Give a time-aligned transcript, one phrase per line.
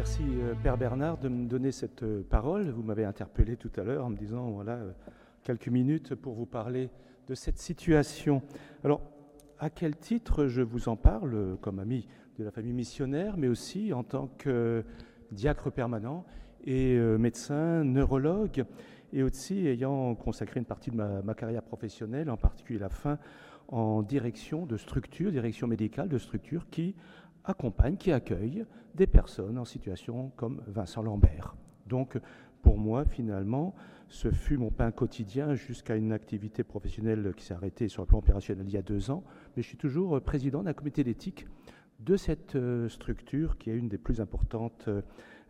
[0.00, 2.70] Merci euh, Père Bernard de me donner cette euh, parole.
[2.70, 4.92] Vous m'avez interpellé tout à l'heure en me disant voilà euh,
[5.42, 6.88] quelques minutes pour vous parler
[7.28, 8.40] de cette situation.
[8.82, 9.02] Alors
[9.58, 13.92] à quel titre je vous en parle comme ami de la famille missionnaire, mais aussi
[13.92, 14.86] en tant que
[15.32, 16.24] diacre permanent
[16.64, 18.64] et médecin neurologue,
[19.12, 23.18] et aussi ayant consacré une partie de ma, ma, carrière professionnelle, en particulier la fin,
[23.70, 26.94] en direction de structures, direction médicale de structures qui
[27.44, 31.56] accompagne, qui accueille des personnes en situation comme Vincent Lambert.
[31.86, 32.18] Donc,
[32.62, 33.74] pour moi, finalement,
[34.08, 38.18] ce fut mon pain quotidien jusqu'à une activité professionnelle qui s'est arrêtée sur le plan
[38.18, 39.24] opérationnel il y a deux ans.
[39.56, 41.46] Mais je suis toujours président d'un comité d'éthique
[42.00, 45.02] de cette euh, structure qui est une des plus importantes euh,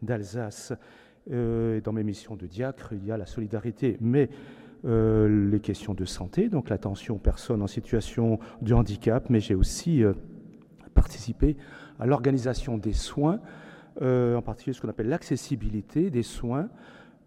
[0.02, 0.72] d'Alsace.
[1.30, 4.30] Euh, dans mes missions de diacre, il y a la solidarité, mais
[4.84, 10.04] les questions de santé, donc l'attention aux personnes en situation de handicap, mais j'ai aussi
[10.94, 11.56] participé
[11.98, 13.40] à l'organisation des soins,
[14.02, 16.68] euh, en particulier ce qu'on appelle l'accessibilité des soins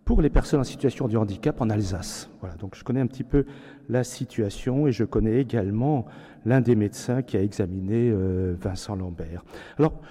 [0.05, 2.29] pour les personnes en situation de handicap en Alsace.
[2.41, 3.45] Voilà, donc je connais un petit peu
[3.87, 6.05] la situation et je connais également
[6.45, 9.45] l'un des médecins qui a examiné euh, Vincent Lambert.
[9.77, 10.01] Alors,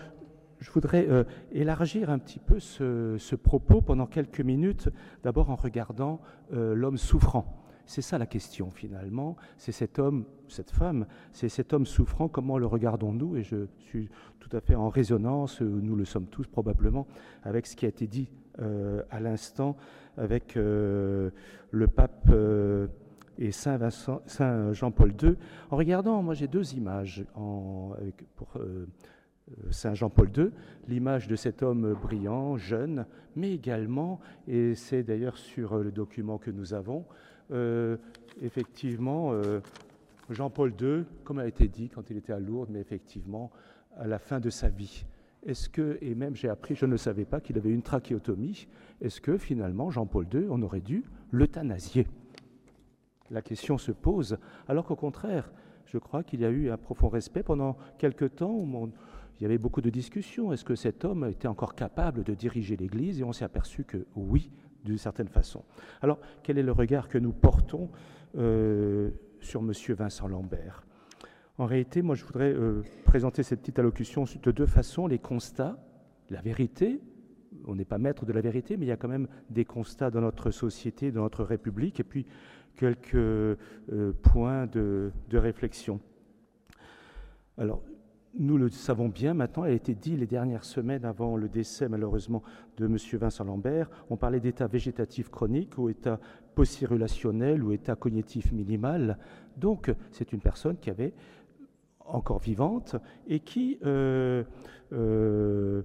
[0.62, 4.88] je voudrais euh, élargir un petit peu ce, propos pendant quelques minutes,
[5.22, 7.62] d'abord en regardant l'homme souffrant.
[7.86, 9.36] C'est ça la question finalement.
[9.58, 13.36] C'est cet homme, cette femme, c'est cet homme souffrant, comment le regardons-nous?
[13.36, 14.08] Et je suis
[14.41, 17.06] tout à fait en résonance, euh, nous le sommes tous probablement,
[17.42, 18.28] avec ce qui a été dit
[18.60, 19.76] euh, à l'instant
[20.16, 21.30] avec euh,
[21.70, 22.30] le pape
[23.38, 23.78] et Saint,
[24.72, 25.36] Jean-Paul II.
[25.70, 27.24] En regardant, moi j'ai deux images
[28.36, 28.58] pour
[29.70, 30.50] Saint Jean-Paul II,
[30.88, 36.50] l'image de cet homme brillant, jeune, mais également, et c'est d'ailleurs sur le document que
[36.50, 37.04] nous avons,
[37.50, 37.97] euh,
[38.41, 39.60] effectivement, euh,
[40.31, 43.50] Jean-Paul II, comme a été dit quand il était à Lourdes, mais effectivement,
[43.97, 45.04] à la fin de sa vie.
[45.44, 48.69] Est-ce que, et même j'ai appris, je ne savais pas qu'il avait une trachéotomie,
[49.00, 52.06] est-ce que finalement Jean-Paul II, on aurait dû l'euthanasier?
[53.31, 54.38] La question se pose,
[54.69, 55.50] alors qu'au contraire,
[55.86, 58.64] je crois qu'il y a eu un profond respect pendant quelque temps où
[59.42, 60.53] il y avait beaucoup de discussions.
[60.53, 63.19] Est-ce que cet homme était encore capable de diriger l'Église?
[63.19, 64.53] Et on s'est aperçu que oui,
[64.84, 65.64] d'une certaine façon.
[66.00, 67.91] Alors, quel est le regard que nous portons
[68.38, 69.10] euh,
[69.41, 69.72] sur M.
[69.97, 70.86] Vincent Lambert?
[71.58, 75.76] En réalité, moi, je voudrais euh, présenter cette petite allocution de deux façons les constats,
[76.31, 77.00] la vérité.
[77.66, 80.12] On n'est pas maître de la vérité, mais il y a quand même des constats
[80.12, 82.26] dans notre société, dans notre République, et puis
[82.76, 83.56] quelques euh,
[84.22, 85.98] points de, de réflexion.
[87.58, 87.82] Alors,
[88.38, 91.88] nous le savons bien maintenant, elle a été dit les dernières semaines avant le décès
[91.88, 92.43] malheureusement
[92.78, 92.97] de M.
[93.19, 96.19] Vincent Lambert, on parlait d'état végétatif chronique ou état
[96.54, 99.19] postcirculationnel ou état cognitif minimal.
[99.56, 101.12] Donc c'est une personne qui avait
[102.06, 104.44] encore vivante et qui euh,
[104.93, 105.82] euh,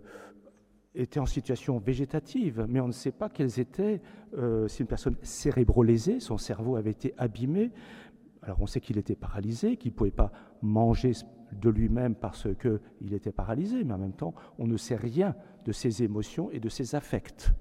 [0.96, 4.02] était en situation végétative, mais on ne sait pas quelles étaient.
[4.38, 7.72] Euh, c'est une personne cérébro-lésée, son cerveau avait été abîmé.
[8.42, 10.32] Alors on sait qu'il était paralysé, qu'il ne pouvait pas
[10.62, 11.12] manger
[11.52, 15.36] de lui-même parce qu'il était paralysé, mais en même temps, on ne sait rien
[15.66, 17.52] de ses émotions et de ses affects.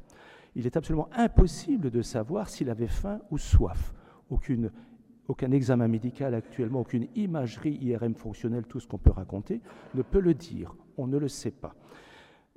[0.55, 3.95] Il est absolument impossible de savoir s'il avait faim ou soif.
[4.31, 9.61] Aucun examen médical actuellement, aucune imagerie IRM fonctionnelle, tout ce qu'on peut raconter,
[9.95, 10.75] ne peut le dire.
[10.97, 11.75] On ne le sait pas.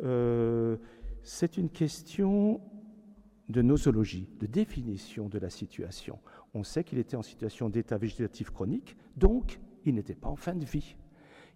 [0.03, 0.77] Euh,
[1.23, 2.61] c'est une question
[3.49, 6.19] de nosologie, de définition de la situation.
[6.53, 10.55] On sait qu'il était en situation d'état végétatif chronique, donc il n'était pas en fin
[10.55, 10.95] de vie.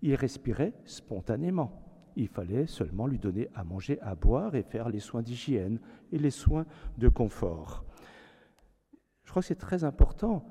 [0.03, 1.81] Il respirait spontanément.
[2.18, 5.80] Il fallait seulement lui donner à manger, à boire et faire les soins d'hygiène
[6.12, 6.66] et les soins
[6.97, 7.86] de confort.
[9.24, 10.46] Je crois que c'est très important,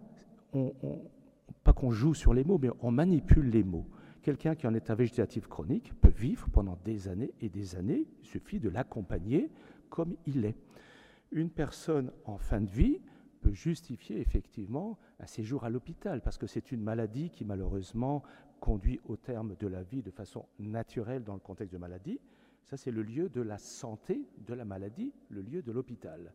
[1.63, 3.87] pas qu'on joue sur les mots, mais on manipule les mots.
[4.23, 8.07] Quelqu'un qui est en état végétatif chronique peut vivre pendant des années et des années,
[8.23, 9.51] il suffit de l'accompagner
[9.91, 10.57] comme il est.
[11.31, 13.01] Une personne en fin de vie
[13.43, 18.23] peut justifier effectivement un séjour à l'hôpital, parce que c'est une maladie qui malheureusement
[18.63, 22.21] conduit au terme de la vie de façon naturelle dans le contexte de maladie.
[22.65, 26.33] Ça, c'est le lieu de la santé de la maladie, le lieu de l'hôpital.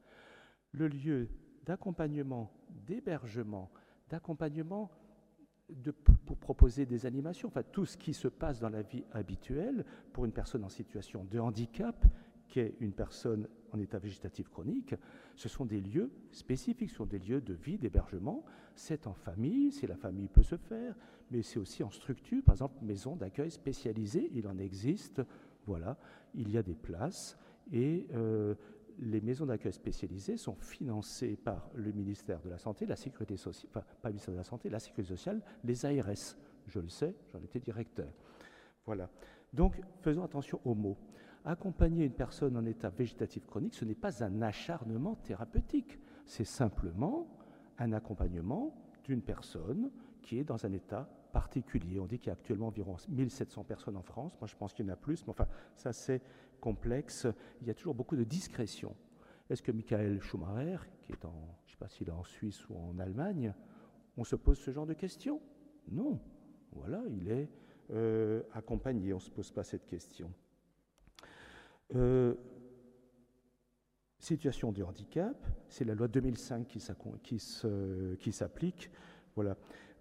[0.74, 1.30] Le lieu
[1.66, 2.52] d'accompagnement,
[2.86, 3.72] d'hébergement,
[4.10, 4.92] d'accompagnement
[6.26, 10.26] pour proposer des animations, enfin tout ce qui se passe dans la vie habituelle pour
[10.26, 12.06] une personne en situation de handicap,
[12.50, 13.48] qui est une personne
[13.80, 14.96] état végétatif chronique,
[15.36, 18.44] ce sont des lieux spécifiques, ce sont des lieux de vie, d'hébergement.
[18.76, 20.96] C'est en famille, si la famille peut se faire,
[21.32, 25.22] mais c'est aussi en structure, par exemple, maison d'accueil spécialisée, il en existe,
[25.66, 25.98] voilà,
[26.34, 27.38] il y a des places,
[27.72, 28.56] et euh,
[29.00, 33.70] les maisons d'accueil spécialisées sont financées par le ministère de la Santé, la Sécurité sociale,
[33.70, 36.38] enfin, pas le ministère de la Santé, la Sécurité sociale, les ARS.
[36.68, 38.10] Je le sais, j'en étais directeur.
[38.86, 39.10] Voilà.
[39.54, 40.98] Donc, faisons attention aux mots.
[41.48, 47.26] Accompagner une personne en état végétatif chronique, ce n'est pas un acharnement thérapeutique, c'est simplement
[47.78, 49.90] un accompagnement d'une personne
[50.22, 52.02] qui est dans un état particulier.
[52.02, 54.38] On dit qu'il y a actuellement environ 1700 personnes en France.
[54.42, 55.48] Moi, je pense qu'il y en a plus, mais enfin,
[55.78, 56.22] ça, c'est
[56.60, 57.26] complexe.
[57.62, 58.94] Il y a toujours beaucoup de discrétion.
[59.50, 62.76] Est-ce que Michael Schumacher, qui est en, je sais pas s'il est en Suisse ou
[62.76, 63.54] en Allemagne,
[64.18, 65.40] on se pose ce genre de questions?
[65.90, 66.20] Non.
[66.74, 67.50] Voilà, il est
[67.92, 70.30] euh, accompagné, on ne se pose pas cette question.
[71.96, 72.34] Euh,
[74.20, 77.40] situation de handicap, c'est la loi 2005 qui,
[78.32, 78.90] s'applique.
[79.36, 79.58] Voilà.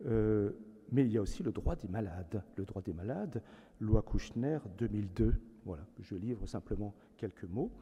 [0.06, 0.53] Euh,
[0.91, 2.43] mais il y a aussi le droit des malades.
[2.56, 3.43] Le droit des malades,
[3.81, 5.35] loi Kouchner 2002.
[5.65, 7.73] Voilà, je livre simplement quelques mots.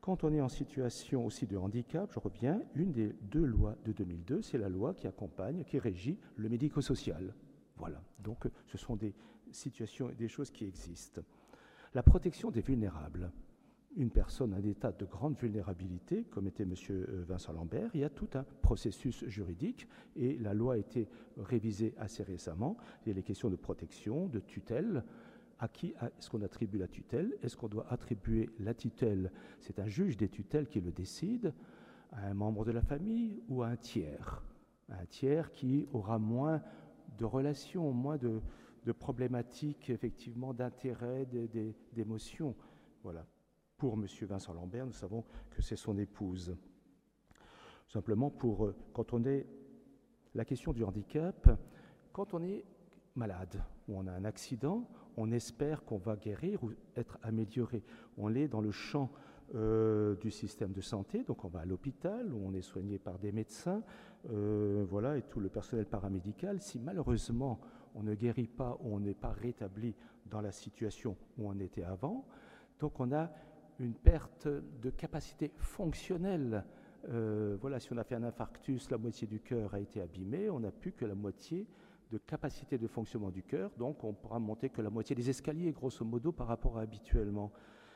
[0.00, 3.92] Quand on est en situation aussi de handicap, je reviens, une des deux lois de
[3.92, 7.34] 2002, c'est la loi qui accompagne, qui régit le médico-social.
[7.76, 9.14] Voilà, donc ce sont des
[9.50, 11.22] situations et des choses qui existent.
[11.94, 13.32] La protection des vulnérables.
[13.96, 16.74] Une personne en état de grande vulnérabilité, comme était M.
[17.28, 19.86] Vincent Lambert, il y a tout un processus juridique
[20.16, 22.76] et la loi a été révisée assez récemment.
[23.04, 25.04] Il y a les questions de protection, de tutelle.
[25.60, 27.38] À qui est-ce qu'on attribue la tutelle?
[27.40, 29.30] Est-ce qu'on doit attribuer la tutelle?
[29.60, 31.54] C'est un juge des tutelles qui le décide
[32.10, 34.42] à un membre de la famille ou à un tiers
[34.88, 36.60] Un tiers qui aura moins
[37.16, 38.40] de relations, moins de,
[38.84, 41.28] de problématiques, effectivement, d'intérêt,
[41.92, 42.56] d'émotions.
[43.04, 43.24] Voilà.
[43.76, 44.06] Pour M.
[44.22, 46.56] Vincent Lambert, nous savons que c'est son épouse.
[47.88, 49.46] Simplement pour, euh, quand on est,
[50.34, 51.50] la question du handicap,
[52.12, 52.64] quand on est
[53.14, 57.84] malade ou on a un accident, on espère qu'on va guérir ou être amélioré.
[58.16, 59.10] On est dans le champ
[59.54, 63.18] euh, du système de santé, donc on va à l'hôpital où on est soigné par
[63.18, 63.82] des médecins,
[64.30, 66.60] euh, voilà, et tout le personnel paramédical.
[66.60, 67.60] Si malheureusement
[67.94, 69.94] on ne guérit pas ou on n'est pas rétabli
[70.26, 72.26] dans la situation où on était avant.
[72.80, 73.30] Donc on a
[73.80, 76.64] une perte de capacité fonctionnelle.
[77.08, 80.48] Euh, voilà, si on a fait un infarctus, la moitié du cœur a été abîmée,
[80.50, 81.66] on n'a plus que la moitié
[82.10, 85.72] de capacité de fonctionnement du cœur, donc on pourra monter que la moitié des escaliers,
[85.72, 87.52] grosso modo, par rapport à habituellement.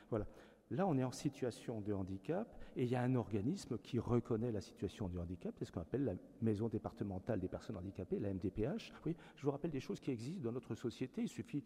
[0.09, 0.25] Voilà.
[0.71, 4.51] Là, on est en situation de handicap et il y a un organisme qui reconnaît
[4.51, 8.31] la situation de handicap, c'est ce qu'on appelle la Maison départementale des personnes handicapées, la
[8.31, 8.93] MDPH.
[9.05, 11.23] Oui, je vous rappelle des choses qui existent dans notre société.
[11.23, 11.63] Il suffit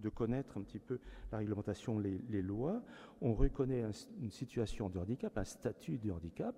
[0.00, 0.98] de connaître un petit peu
[1.32, 2.82] la réglementation, les, lois.
[3.20, 3.84] On reconnaît
[4.20, 6.54] une situation de handicap, un statut de handicap,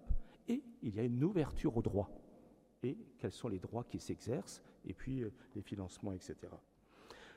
[0.48, 2.10] et il y a une ouverture aux droits.
[2.82, 6.36] Et quels sont les droits qui s'exercent, et puis euh, les financements, etc.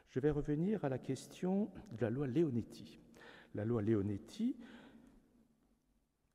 [0.10, 3.00] Je vais revenir à la question de la loi Leonetti.
[3.56, 4.56] La loi Leonetti,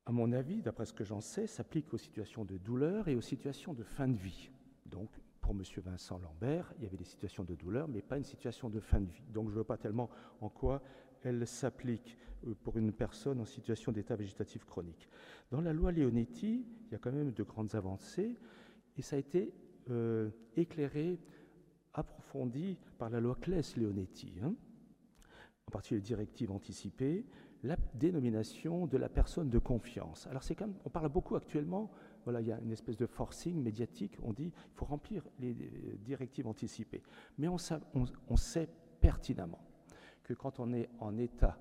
[0.05, 3.21] à mon avis, d'après ce que j'en sais, s'applique aux situations de douleur et aux
[3.21, 4.49] situations de fin de vie.
[4.85, 5.09] Donc,
[5.45, 5.61] pour M.
[5.83, 8.99] Vincent Lambert, il y avait des situations de douleur, mais pas une situation de fin
[8.99, 9.27] de vie.
[9.31, 10.09] Donc, je ne vois pas tellement
[10.41, 10.81] en quoi
[11.21, 15.07] elle s'applique euh, pour une personne en situation d'état végétatif chronique.
[15.51, 18.35] Dans la loi Leonetti, il y a quand même de grandes avancées,
[18.97, 19.53] et ça a été
[19.91, 21.19] euh, éclairé,
[21.93, 24.39] approfondi par la loi Claes-Leonetti.
[24.41, 24.55] Hein
[25.67, 27.25] en particulier les directives anticipées,
[27.63, 30.27] la dénomination de la personne de confiance.
[30.27, 31.91] Alors c'est quand on parle beaucoup actuellement,
[32.25, 35.53] voilà, il y a une espèce de forcing médiatique, on dit il faut remplir les
[35.99, 37.03] directives anticipées.
[37.37, 37.57] Mais on,
[38.35, 38.67] sait
[38.99, 39.61] pertinemment
[40.23, 41.57] que quand on est en état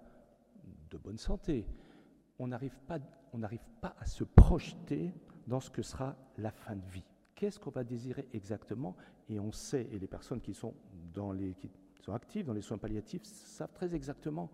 [0.91, 1.67] de bonne santé,
[2.39, 2.99] on n'arrive pas,
[3.81, 5.13] pas à se projeter
[5.47, 7.05] dans ce que sera la fin de vie.
[7.35, 8.97] Qu'est-ce qu'on va désirer exactement?
[9.29, 10.75] Et on sait, et les personnes qui sont
[11.13, 11.55] dans les,
[12.01, 14.51] sont actifs dans les soins palliatifs savent très exactement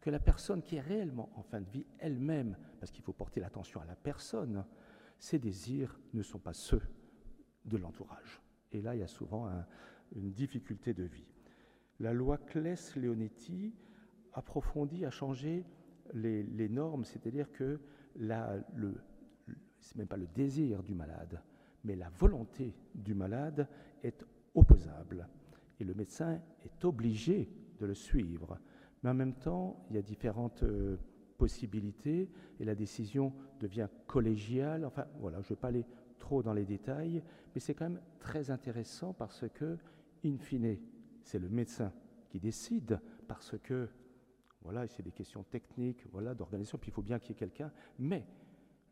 [0.00, 3.40] que la personne qui est réellement en fin de vie elle-même, parce qu'il faut porter
[3.40, 4.64] l'attention à la personne,
[5.22, 6.82] ses désirs ne sont pas ceux
[7.64, 8.42] de l'entourage.
[8.72, 9.48] Et là, il y a souvent
[10.16, 11.28] une difficulté de vie.
[12.00, 13.72] La loi Claes-Leonetti
[14.32, 15.64] approfondit, a changé
[16.12, 17.78] les, les normes, c'est-à-dire que
[18.16, 19.00] la, le,
[19.78, 21.40] c'est même pas le désir du malade,
[21.84, 23.68] mais la volonté du malade
[24.02, 24.24] est
[24.56, 25.28] opposable
[25.78, 27.48] et le médecin est obligé
[27.78, 28.58] de le suivre.
[29.04, 30.96] Mais en même temps, il y a différentes euh,
[32.60, 34.84] et la décision devient collégiale.
[34.84, 35.86] Enfin, voilà, je ne vais pas aller
[36.18, 37.22] trop dans les détails,
[37.54, 39.78] mais c'est quand même très intéressant parce que,
[40.24, 40.78] in fine,
[41.22, 41.92] c'est le médecin
[42.28, 43.88] qui décide parce que,
[44.62, 47.72] voilà, c'est des questions techniques, voilà, d'organisation, puis il faut bien qu'il y ait quelqu'un,
[47.98, 48.26] mais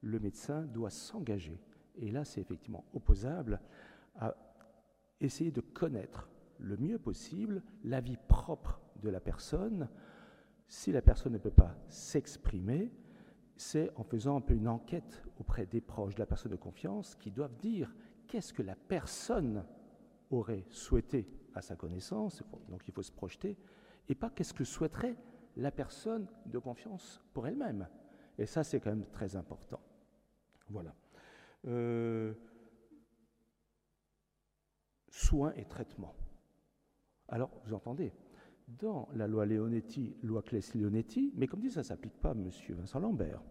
[0.02, 1.61] le médecin doit s'engager.
[1.97, 3.61] Et là, c'est effectivement opposable
[4.16, 4.35] à
[5.21, 9.88] essayer de connaître le mieux possible la vie propre de la personne.
[10.71, 12.93] Si la personne ne peut pas s'exprimer,
[13.57, 17.17] c'est en faisant un peu une enquête auprès des proches de la personne de confiance
[17.17, 17.93] qui doivent dire
[18.29, 19.67] qu'est-ce que la personne
[20.31, 23.59] aurait souhaité à sa connaissance, donc il faut se projeter,
[24.09, 25.17] et pas qu'est-ce que souhaiterait
[25.57, 27.89] la personne de confiance pour elle-même.
[28.39, 29.81] Et ça, c'est quand même très important.
[30.69, 30.95] Voilà.
[31.67, 32.33] Euh,
[35.09, 36.15] soins et traitements.
[37.27, 38.12] Alors, vous entendez,
[38.79, 42.50] dans la loi Leonetti, loi Claes-Leonetti, mais comme dit, ça ne s'applique pas à M.
[42.71, 43.43] Vincent Lambert,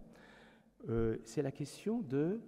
[0.87, 2.39] euh, c'est la question de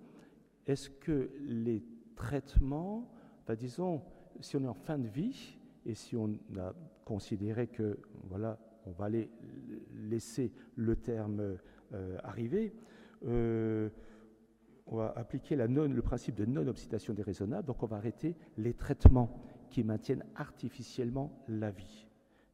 [0.65, 1.83] est-ce que les
[2.15, 3.11] traitements,
[3.45, 4.01] bah, disons,
[4.39, 6.73] si on est en fin de vie et si on a
[7.03, 7.99] considéré que,
[8.29, 9.29] voilà, on va aller
[9.93, 11.57] laisser le terme
[11.93, 12.73] euh, arriver,
[13.25, 13.89] euh,
[14.87, 19.83] on va appliquer le principe de non-obstination déraisonnable, donc on va arrêter les traitements qui
[19.83, 22.07] maintiennent artificiellement la vie.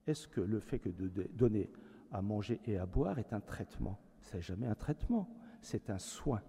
[0.07, 1.69] Est-ce que le fait que de donner
[2.11, 3.99] à manger et à boire est un traitement?
[4.21, 5.29] C'est jamais un traitement,
[5.61, 6.41] c'est un soin.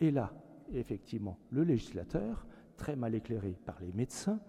[0.00, 0.32] Et là,
[0.72, 4.40] effectivement, le législateur, très mal éclairé par les médecins,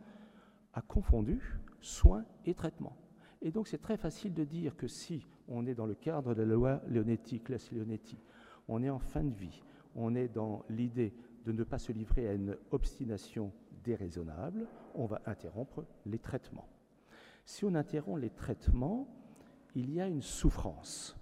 [0.73, 2.97] a confondu soins et traitement.
[3.41, 6.43] Et donc c'est très facile de dire que si on est dans le cadre de
[6.43, 8.17] la loi Leonetti, classe Leonetti,
[8.69, 9.61] on est en fin de vie,
[9.95, 11.13] on est dans l'idée
[11.45, 13.51] de ne pas se livrer à une obstination
[13.83, 14.65] déraisonnable,
[14.95, 16.67] on va interrompre les traitements.
[17.45, 19.07] Si on interrompt les traitements,
[19.75, 21.15] il y a une souffrance.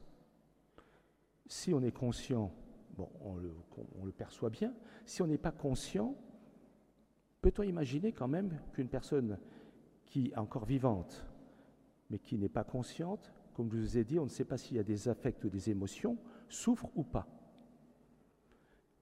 [1.48, 2.54] Si on est conscient,
[2.96, 4.74] bon, on le, perçoit bien.
[5.06, 6.16] Si on n'est pas conscient,
[7.42, 9.40] peut-on imaginer quand même qu'une personne
[10.06, 11.26] qui est encore vivante,
[12.10, 14.78] mais qui n'est pas consciente, comme je vous ai dit, on ne sait pas s'il
[14.78, 16.18] y a des affects ou des émotions,
[16.50, 17.28] souffre ou pas?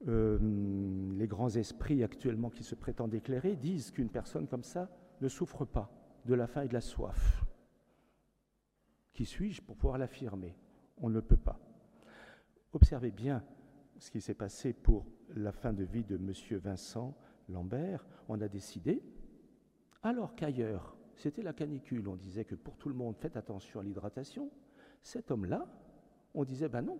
[0.07, 0.37] Euh,
[1.17, 5.65] les grands esprits actuellement qui se prétendent éclairés disent qu'une personne comme ça ne souffre
[5.65, 5.98] pas
[6.29, 7.43] de la faim et de la soif.
[9.13, 10.55] Qui suis-je pour pouvoir l'affirmer?
[10.97, 11.59] On ne peut pas.
[12.71, 13.43] Observez bien
[13.97, 16.31] ce qui s'est passé pour la fin de vie de M.
[16.59, 17.17] Vincent
[17.49, 18.05] Lambert.
[18.27, 19.01] On a décidé,
[20.03, 23.83] alors qu'ailleurs, c'était la canicule, on disait que pour tout le monde, faites attention à
[23.83, 24.51] l'hydratation,
[25.01, 25.65] cet homme-là,
[26.35, 26.99] on disait, ben non,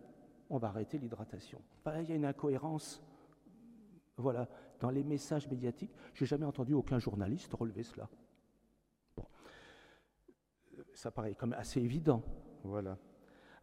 [0.50, 1.62] on va arrêter l'hydratation.
[1.86, 3.02] il y a une incohérence.
[4.18, 8.10] Voilà, dans les messages médiatiques, je n'ai jamais entendu aucun journaliste relever cela.
[11.00, 12.22] Ça paraît comme assez évident.
[12.66, 12.98] Voilà.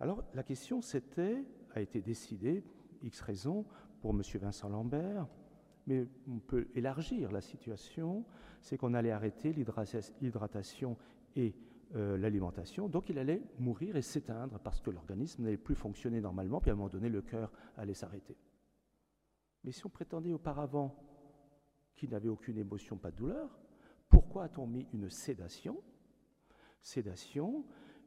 [0.01, 2.65] Alors, la question, c'était, a été décidée,
[3.03, 3.67] X raisons,
[4.01, 4.23] pour M.
[4.41, 5.29] Vincent Lambert,
[5.87, 8.25] mais on peut élargir la situation,
[8.63, 10.97] c'est qu'on allait arrêter l'hydratation
[11.35, 11.55] et
[11.95, 12.89] euh, l'alimentation.
[12.89, 16.73] Donc il allait mourir et s'éteindre parce que l'organisme n'allait plus fonctionner normalement, puis à
[16.73, 18.39] un moment donné, le cœur allait s'arrêter.
[19.63, 20.97] Mais si on prétendait auparavant
[21.97, 23.59] qu'il n'avait aucune émotion, pas de douleur,
[24.09, 25.83] pourquoi a-t-on mis une sédation
[26.81, 27.65] Sédation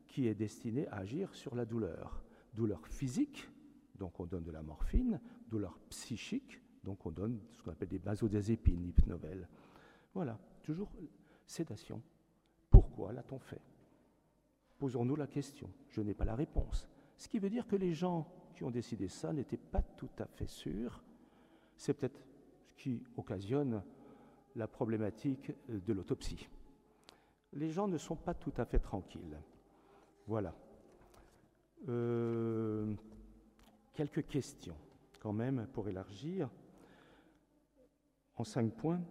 [0.07, 2.23] qui est destinée à agir sur la douleur.
[2.53, 3.47] Douleur physique,
[3.97, 7.99] donc on donne de la morphine, douleur psychique, donc on donne ce qu'on appelle des
[7.99, 9.47] benzodiazépines, hypnovel.
[10.13, 10.91] Voilà, toujours
[11.45, 12.01] sédation.
[12.69, 13.61] Pourquoi l'a-t-on fait?
[14.77, 15.69] Posons-nous la question.
[15.89, 16.87] Je n'ai pas la réponse.
[17.17, 20.25] Ce qui veut dire que les gens qui ont décidé ça n'étaient pas tout à
[20.25, 21.03] fait sûrs.
[21.75, 22.19] C'est peut-être
[22.65, 23.83] ce qui occasionne
[24.55, 26.47] la problématique de l'autopsie.
[27.53, 29.39] Les gens ne sont pas tout à fait tranquilles.
[30.27, 30.53] Voilà.
[31.87, 32.93] Euh,
[33.93, 34.75] quelques questions
[35.19, 36.49] quand même pour élargir.
[38.35, 39.01] En cinq points,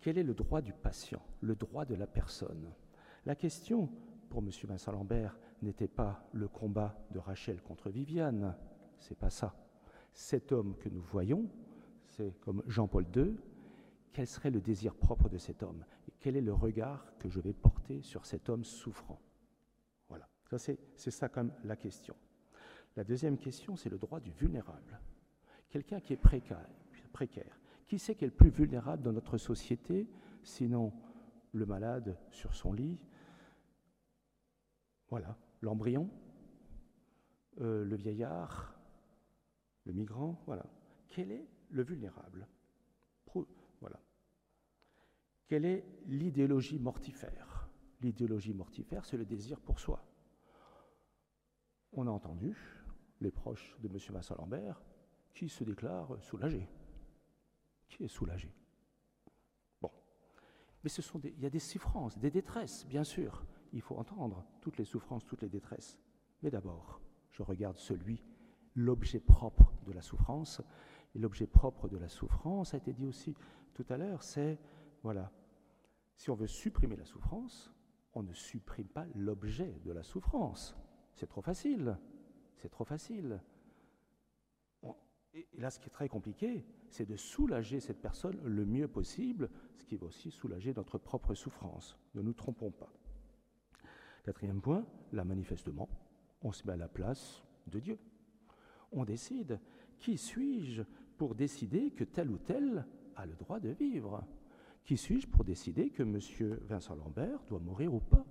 [0.00, 2.72] quel est le droit du patient, le droit de la personne?
[3.24, 3.88] La question
[4.28, 4.50] pour M.
[4.64, 8.56] Vincent Lambert n'était pas le combat de Rachel contre Viviane,
[8.98, 9.54] c'est pas ça.
[10.12, 11.48] Cet homme que nous voyons,
[12.08, 13.36] c'est comme Jean-Paul II,
[14.12, 15.84] quel serait le désir propre de cet homme
[16.20, 19.20] quel est le regard que je vais porter sur cet homme souffrant
[20.08, 22.16] Voilà, c'est ça comme la question.
[22.96, 24.98] La deuxième question, c'est le droit du vulnérable.
[25.68, 26.66] Quelqu'un qui est précaire,
[27.12, 27.60] précaire.
[27.86, 30.08] Qui c'est qui est le plus vulnérable dans notre société,
[30.42, 30.92] sinon
[31.52, 32.98] le malade sur son lit,
[35.08, 36.10] voilà, l'embryon,
[37.60, 38.76] euh, le vieillard,
[39.84, 40.66] le migrant, voilà.
[41.08, 42.48] Quel est le vulnérable?
[43.80, 44.00] Voilà.
[45.48, 47.68] Quelle est l'idéologie mortifère?
[48.00, 50.04] L'idéologie mortifère, c'est le désir pour soi.
[51.92, 52.56] On a entendu
[53.20, 53.96] les proches de M.
[54.10, 54.82] Vincent Lambert
[55.32, 56.68] qui se déclarent soulagés.
[57.88, 58.52] Qui est soulagé?
[59.80, 59.90] Bon.
[60.82, 64.44] Mais ce sont il y a des souffrances, des détresses, bien sûr il faut entendre
[64.60, 65.98] toutes les souffrances, toutes les détresses.
[66.42, 68.24] Mais d'abord, je regarde celui,
[68.74, 70.62] l'objet propre de la souffrance.
[71.14, 73.34] Et l'objet propre de la souffrance, a été dit aussi
[73.76, 74.58] tout à l'heure, c'est,
[75.02, 75.30] voilà,
[76.16, 77.70] si on veut supprimer la souffrance,
[78.14, 80.74] on ne supprime pas l'objet de la souffrance.
[81.12, 81.98] C'est trop facile.
[82.56, 83.38] C'est trop facile.
[85.34, 89.50] Et là, ce qui est très compliqué, c'est de soulager cette personne le mieux possible,
[89.74, 91.98] ce qui va aussi soulager notre propre souffrance.
[92.14, 92.90] Ne nous trompons pas.
[94.24, 95.90] Quatrième point, là manifestement,
[96.40, 97.98] On se met à la place de Dieu.
[98.90, 99.60] On décide
[99.98, 100.82] qui suis-je
[101.18, 104.24] pour décider que tel ou tel a le droit de vivre
[104.84, 106.18] Qui suis-je pour décider que M.
[106.62, 108.26] Vincent Lambert doit mourir ou pas?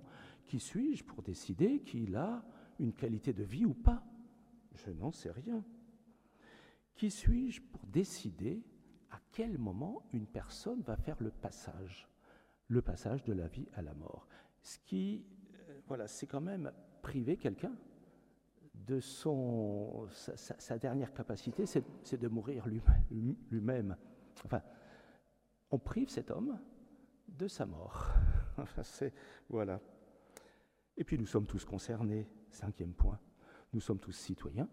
[0.46, 2.44] Qui suis-je pour décider qu'il a
[2.78, 4.02] une qualité de vie ou pas?
[4.74, 5.64] Je n'en sais rien.
[6.94, 8.62] Qui suis-je pour décider
[9.10, 12.08] à quel moment une personne va faire le passage,
[12.68, 14.26] le passage de la vie à la mort?
[14.62, 15.24] Ce qui,
[15.68, 17.74] euh, voilà, c'est quand même priver quelqu'un
[18.86, 23.96] de son, sa, dernière capacité, c'est de mourir lui-même.
[24.44, 24.62] enfin,
[25.70, 26.58] on prive cet homme
[27.28, 28.08] de sa mort.
[29.50, 29.80] Voilà.
[30.96, 32.26] Et puis nous sommes tous concernés.
[32.50, 33.20] Cinquième point,
[33.74, 34.68] nous sommes tous citoyens.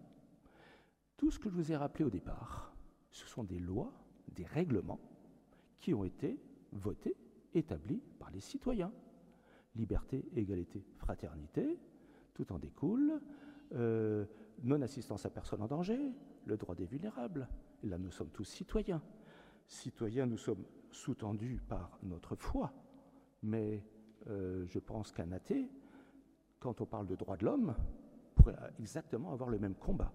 [1.18, 2.74] Tout ce que je vous ai rappelé au départ,
[3.12, 3.92] ce sont des lois,
[4.30, 5.02] des règlements
[5.80, 6.40] qui ont été
[6.72, 7.18] votés,
[7.54, 8.94] établis par les citoyens.
[9.76, 11.78] Liberté, égalité, fraternité,
[12.34, 13.20] tout en découle.
[13.74, 14.26] Euh,
[14.62, 16.14] non-assistance à personne en danger,
[16.46, 17.50] le droit des vulnérables.
[17.84, 19.02] Là, nous sommes tous citoyens.
[19.68, 22.74] Citoyens, nous sommes sous-tendus par notre foi,
[23.42, 23.86] mais
[24.28, 25.70] euh, je pense qu'un athée,
[26.60, 27.76] quand on parle de droits de l'homme,
[28.36, 30.14] pourrait exactement avoir le même combat.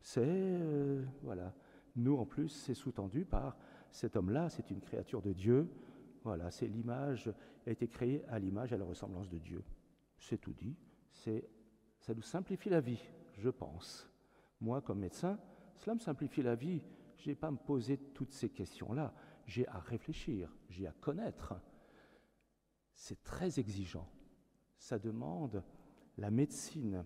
[0.00, 1.54] C'est, euh, voilà,
[1.96, 3.56] nous en plus, c'est sous-tendu par
[3.90, 5.68] cet homme-là, c'est une créature de Dieu,
[6.24, 7.32] voilà, c'est l'image,
[7.66, 9.62] a été créé à l'image et à la ressemblance de Dieu.
[10.18, 10.76] C'est tout dit,
[11.10, 11.48] c'est
[12.00, 13.00] ça nous simplifie la vie,
[13.38, 14.08] je pense.
[14.60, 15.38] Moi, comme médecin,
[15.76, 16.82] cela me simplifie la vie.
[17.16, 19.14] Je n'ai pas à me poser toutes ces questions-là.
[19.46, 21.54] J'ai à réfléchir, j'ai à connaître.
[22.94, 24.08] C'est très exigeant.
[24.78, 25.62] Ça demande
[26.18, 27.04] la médecine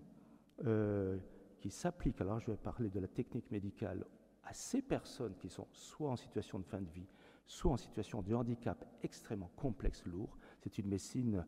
[0.65, 1.17] euh,
[1.59, 4.05] qui s'applique, alors je vais parler de la technique médicale,
[4.43, 7.07] à ces personnes qui sont soit en situation de fin de vie,
[7.45, 10.37] soit en situation de handicap extrêmement complexe, lourd.
[10.61, 11.45] C'est une médecine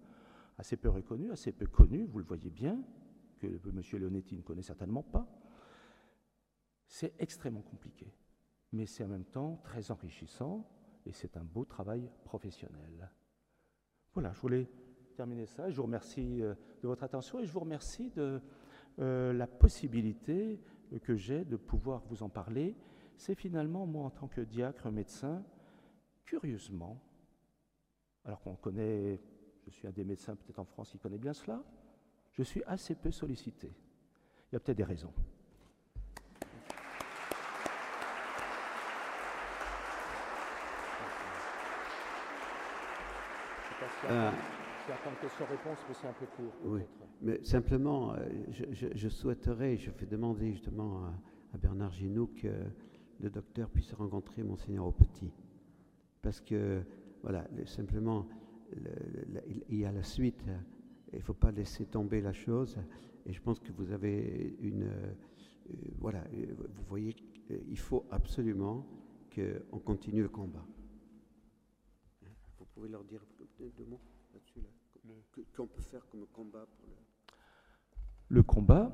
[0.57, 2.81] assez peu reconnue, assez peu connue, vous le voyez bien,
[3.39, 3.81] que M.
[3.93, 5.27] Leonetti ne connaît certainement pas.
[6.87, 8.13] C'est extrêmement compliqué,
[8.71, 10.67] mais c'est en même temps très enrichissant
[11.05, 13.09] et c'est un beau travail professionnel.
[14.13, 14.69] Voilà, je voulais
[15.15, 15.69] terminer ça.
[15.69, 18.41] Je vous remercie euh, de votre attention et je vous remercie de
[18.99, 20.59] euh, la possibilité
[21.03, 22.75] que j'ai de pouvoir vous en parler.
[23.15, 25.43] C'est finalement, moi, en tant que diacre médecin,
[26.25, 27.01] curieusement,
[28.23, 29.21] alors qu'on connaît,
[29.65, 31.63] je suis un des médecins peut-être en France qui connaît bien cela,
[32.31, 33.73] je suis assez peu sollicité.
[34.51, 35.13] Il y a peut-être des raisons.
[44.09, 44.31] Euh,
[45.21, 46.53] question-réponse, mais c'est un peu court.
[46.63, 46.81] Oui,
[47.21, 48.17] mais simplement, euh,
[48.71, 51.05] je, souhaiterais, je fais demander justement
[51.53, 52.47] à, Bernard Ginoux que
[53.19, 55.31] le docteur puisse rencontrer Monseigneur au petit.
[56.21, 56.81] Parce que,
[57.23, 58.27] voilà, simplement,
[59.69, 60.43] il y a la suite
[61.13, 62.77] il ne faut pas laisser tomber la chose.
[63.25, 64.83] Et je pense que vous avez une.
[64.83, 65.13] Euh,
[65.99, 67.15] voilà, vous voyez,
[67.49, 68.85] il faut absolument
[69.33, 70.65] qu'on continue le combat.
[72.57, 73.23] Vous pouvez leur dire
[73.67, 74.01] deux mots
[74.33, 74.61] là-dessus,
[75.55, 76.95] qu'on peut faire comme combat pour le.
[78.35, 78.91] Le combat.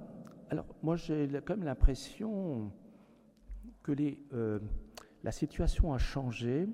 [0.50, 2.72] Alors, moi, j'ai quand même l'impression
[3.84, 4.60] que les, euh,
[5.24, 6.68] la situation a changé.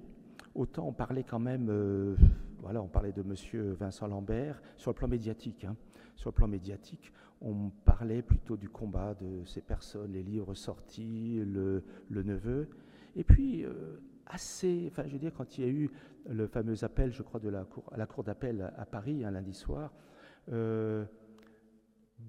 [0.53, 1.69] Autant on parlait quand même.
[1.69, 2.15] Euh,
[2.59, 3.73] voilà, on parlait de M.
[3.73, 4.61] Vincent Lambert.
[4.77, 5.75] Sur le plan médiatique, hein.
[6.15, 11.41] sur le plan médiatique, on parlait plutôt du combat de ces personnes, les livres sortis,
[11.43, 12.69] le, neveu.
[13.15, 15.89] Et puis, euh, assez, enfin, je veux dire, quand il y a eu
[16.29, 19.31] le fameux appel, je crois, de la cour, à la cour d'appel à Paris un
[19.31, 19.93] lundi soir,
[20.51, 21.05] euh,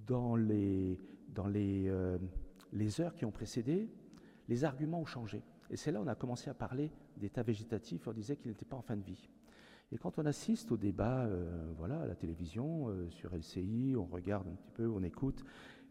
[0.06, 2.18] dans les, dans les, euh,
[2.72, 3.90] les heures qui ont précédé,
[4.48, 5.42] les arguments ont changé.
[5.70, 8.06] Et c'est là où on a commencé à parler d'état végétatif.
[8.06, 9.28] On disait qu'il n'était pas en fin de vie.
[9.90, 14.48] Et quand on assiste au débat euh, voilà, à la télévision, sur LCI, on regarde
[14.48, 15.44] un petit peu, on écoute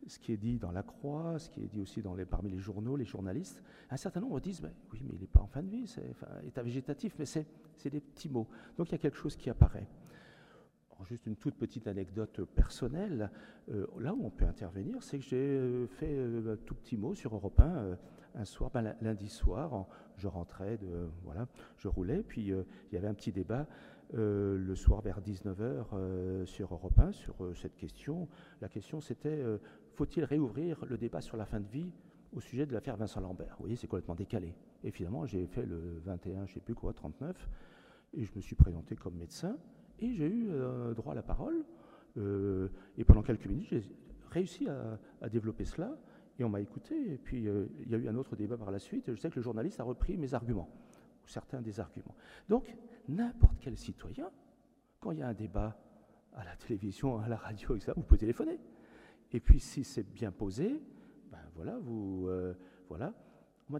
[0.08, 2.96] ce qui est dit dans la Croix, ce qui est dit aussi parmi les journaux,
[2.96, 5.70] les journalistes, un certain nombre disent ben, Oui, mais il n'est pas en fin de
[5.70, 7.46] vie, c'est enfin, état végétatif, mais c'est
[7.86, 8.48] des petits mots.
[8.78, 9.88] Donc il y a quelque chose qui apparaît.
[11.04, 13.32] juste une toute petite anecdote personnelle.
[13.70, 17.34] Euh, là où on peut intervenir, c'est que j'ai fait un tout petit mot sur
[17.36, 17.98] Europe 1
[18.34, 19.88] un soir, ben, lundi soir,
[20.18, 20.80] je rentrais,
[21.24, 23.68] voilà, je roulais, puis il y avait un petit débat
[24.14, 28.28] euh, le soir vers 19h euh, sur Europe 1 sur euh, cette question.
[28.60, 29.42] La question c'était
[30.02, 31.92] faut-il réouvrir le débat sur la fin de vie
[32.34, 33.54] au sujet de l'affaire Vincent Lambert?
[33.60, 34.56] Vous voyez, c'est complètement décalé.
[34.84, 37.48] Et finalement, j'ai fait le 21, je ne sais plus quoi, 39,
[38.16, 39.60] et je me suis présenté comme médecin,
[40.00, 40.50] et j'ai eu
[40.96, 41.64] droit à la parole.
[42.18, 43.84] et pendant quelques minutes, j'ai
[44.32, 45.96] réussi à, développer cela,
[46.40, 47.14] et on m'a écouté.
[47.14, 49.04] Et puis, il y a eu un autre débat par la suite.
[49.08, 50.70] Je sais que le journaliste a repris mes arguments,
[51.24, 52.16] ou certains des arguments.
[52.50, 52.76] Donc,
[53.08, 54.32] n'importe quel citoyen,
[55.00, 55.80] quand il y a un débat
[56.34, 58.60] à la télévision, à la radio, etc., vous pouvez téléphoner.
[59.34, 60.82] Et puis si c'est bien posé,
[61.32, 62.54] ben voilà, vous, euh,
[62.90, 63.14] voilà.
[63.70, 63.80] On m'a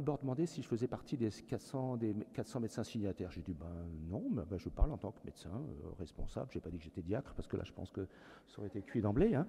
[0.00, 3.30] d'abord demandé si je faisais partie des 400, des 400 médecins signataires.
[3.30, 6.50] J'ai dit ben non, mais ben, je parle en tant que médecin euh, responsable.
[6.52, 8.08] J'ai pas dit que j'étais diacre parce que là je pense que
[8.48, 9.36] ça aurait été cuit d'emblée.
[9.36, 9.46] Hein.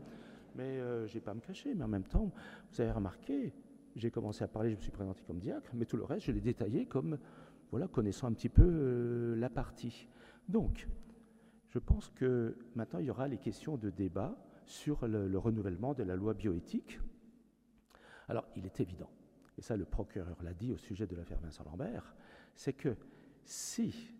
[0.55, 1.73] Mais euh, je n'ai pas à me cacher.
[1.73, 2.31] Mais en même temps,
[2.71, 3.51] vous avez remarqué,
[3.95, 6.31] j'ai commencé à parler, je me suis présenté comme diacre, mais tout le reste, je
[6.31, 7.17] l'ai détaillé comme
[7.71, 10.07] voilà, connaissant un petit peu la partie.
[10.47, 10.87] Donc,
[11.69, 16.03] je pense que maintenant il y aura les questions de débat sur le, renouvellement de
[16.03, 16.99] la loi bioéthique.
[18.27, 19.09] Alors, il est évident,
[19.57, 22.15] et ça le procureur l'a dit au sujet de l'affaire Vincent Lambert,
[22.55, 22.95] c'est que
[23.45, 24.13] si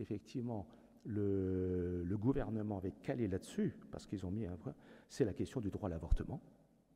[0.00, 0.66] effectivement
[1.06, 4.74] le, gouvernement avait calé là-dessus, parce qu'ils ont mis un point,
[5.08, 6.40] c'est la question du droit à l'avortement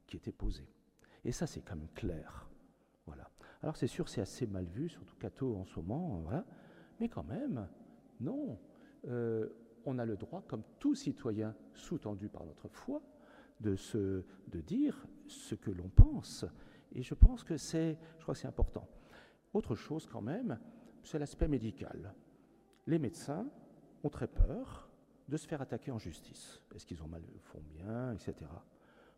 [0.07, 0.69] qui était posée.
[1.25, 2.49] Et ça, c'est quand même clair.
[3.07, 3.31] Voilà.
[3.63, 6.45] Alors, c'est sûr, c'est assez mal vu, surtout Cato en ce moment, voilà.
[7.01, 7.69] mais quand même,
[8.21, 8.59] non.
[9.07, 9.49] Euh,
[9.89, 13.03] on a le droit, comme tout citoyen sous-tendu par notre foi,
[13.61, 13.75] de,
[14.67, 16.45] dire ce que l'on pense.
[16.93, 17.99] Et je pense que c'est
[18.45, 18.87] important.
[19.55, 20.59] Autre chose quand même,
[21.03, 22.15] c'est l'aspect médical.
[22.87, 23.47] Les médecins
[24.05, 24.91] ont très peur
[25.27, 26.61] de se faire attaquer en justice.
[26.75, 28.35] Est-ce qu'ils ont mal, font bien, etc.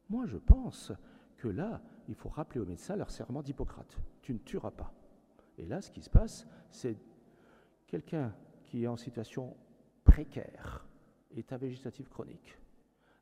[0.08, 0.92] Moi, je pense
[1.36, 3.98] que là, il faut rappeler aux médecins leur serment d'Hippocrate.
[4.22, 4.92] Tu ne tueras pas.
[5.58, 6.96] Et là, ce qui se passe, c'est
[7.86, 9.56] quelqu'un qui est en situation
[10.10, 10.84] précaire,
[11.30, 12.58] état végétatif chronique,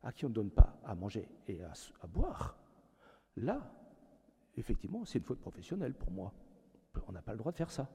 [0.01, 2.57] à qui on ne donne pas à manger et à, boire,
[3.37, 3.71] là,
[4.57, 6.33] effectivement, c'est une faute professionnelle pour moi.
[7.07, 7.87] On n'a pas le droit de faire ça.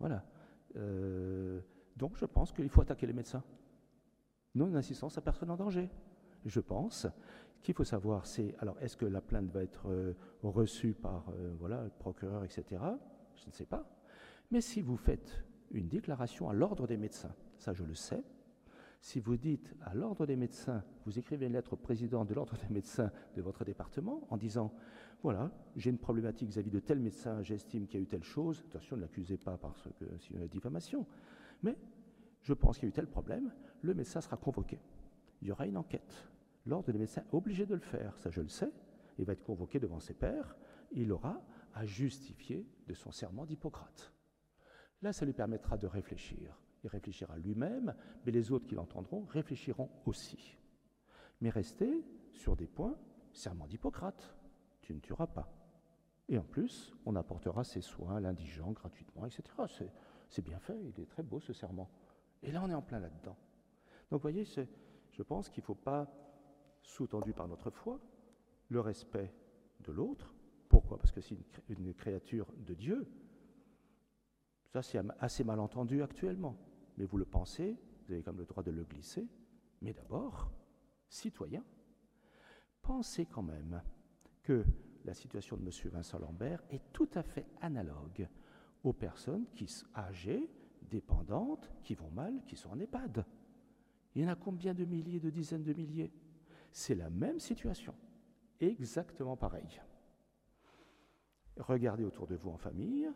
[0.00, 0.24] Voilà.
[0.76, 1.60] Euh,
[1.96, 3.44] donc je pense qu'il faut attaquer les médecins.
[4.56, 5.88] Non-assistance à personne en danger.
[6.44, 7.06] Je pense
[7.62, 11.54] qu'il faut savoir, c'est alors est-ce que la plainte va être euh, reçue par euh,
[11.58, 12.64] voilà, le procureur, etc.
[13.36, 13.88] Je ne sais pas.
[14.50, 18.22] Mais si vous faites une déclaration à l'ordre des médecins, ça je le sais.
[19.00, 22.56] Si vous dites à l'ordre des médecins, vous écrivez une lettre au président de l'ordre
[22.56, 24.72] des médecins de votre département en disant
[25.22, 28.62] voilà, j'ai une problématique vis-à-vis de tel médecin, j'estime qu'il y a eu telle chose.
[28.68, 31.06] Attention, ne l'accusez pas parce que c'est une diffamation.
[31.62, 31.76] Mais
[32.42, 34.80] je pense qu'il y a eu tel problème, le médecin sera convoqué.
[35.42, 36.28] Il y aura une enquête.
[36.66, 38.70] L'ordre des médecins est obligé de le faire, ça je le sais.
[39.18, 40.56] Il va être convoqué devant ses pairs.
[40.92, 41.42] Il aura
[41.74, 44.12] à justifier de son serment d'Hippocrate.
[45.02, 46.60] Là, ça lui permettra de réfléchir.
[46.84, 50.58] Il réfléchira lui-même, mais les autres qui l'entendront réfléchiront aussi.
[51.40, 52.96] Mais restez sur des points,
[53.32, 54.36] serment d'Hippocrate,
[54.82, 55.52] tu ne tueras pas.
[56.28, 59.42] Et en plus, on apportera ses soins à l'indigent gratuitement, etc.
[60.28, 61.90] C'est bien fait, il est très beau ce serment.
[62.42, 63.36] Et là, on est en plein là-dedans.
[64.10, 66.06] Donc, vous voyez, je pense qu'il ne faut pas,
[66.82, 68.00] sous-tendu par notre foi,
[68.68, 69.32] le respect
[69.80, 70.34] de l'autre.
[70.68, 70.98] Pourquoi?
[70.98, 71.36] Parce que c'est
[71.68, 73.10] une créature de Dieu,
[74.72, 76.56] ça, c'est assez mal entendu actuellement.
[76.98, 79.26] Mais vous le pensez, vous avez comme le droit de le glisser.
[79.80, 80.50] Mais d'abord,
[81.08, 81.64] citoyen,
[82.82, 83.80] pensez quand même
[84.42, 84.64] que
[85.04, 85.70] la situation de M.
[85.92, 88.28] Vincent Lambert est tout à fait analogue
[88.82, 90.50] aux personnes qui sont âgées,
[90.82, 93.24] dépendantes, qui vont mal, qui sont en EHPAD.
[94.14, 96.12] Il y en a combien de milliers, de dizaines de milliers?
[96.72, 97.94] C'est la même situation,
[98.58, 99.80] exactement pareil.
[101.56, 103.08] Regardez autour de vous en famille,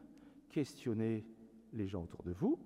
[0.50, 1.26] questionnez
[1.72, 2.58] les gens autour de vous.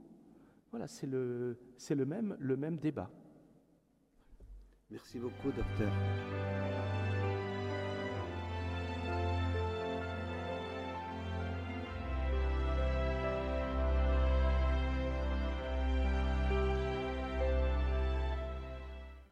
[0.77, 3.09] Voilà, c'est le, même, le même débat.
[4.91, 5.91] Merci beaucoup, docteur.